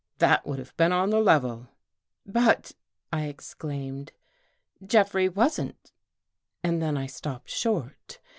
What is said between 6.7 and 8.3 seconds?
then I stopped short.